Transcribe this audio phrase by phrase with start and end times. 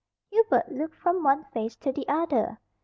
[0.31, 2.59] '"Hubert looked from one face to the other.